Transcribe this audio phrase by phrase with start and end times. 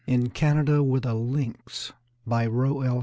[0.07, 1.91] IN CANADA WITH A LYNX
[2.25, 2.99] By Roe L.